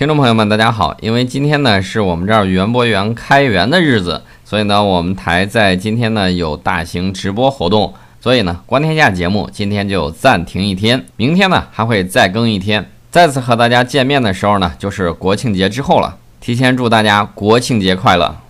[0.00, 11.04] 听众朋友们大家好因为今天呢是我们这儿园博园开园的日子所以呢我们台在今天呢有大型直播活动所以呢观天下节目今天就暂停一天。
[11.16, 16.16] 明天呢还会再更一天再次和大家见面的时候呢就是国庆节之后了。
[16.40, 18.40] 提前祝大家国庆节快乐。